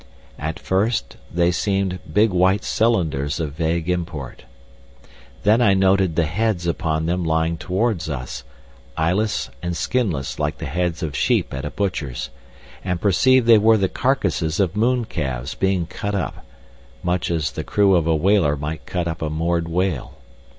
[0.39, 4.45] At first they seemed big white cylinders of vague import.
[5.43, 8.43] Then I noted the heads upon them lying towards us,
[8.97, 12.31] eyeless and skinless like the heads of sheep at a butcher's,
[12.83, 16.47] and perceived they were the carcasses of mooncalves being cut up,
[17.03, 20.15] much as the crew of a whaler might cut up a moored whale.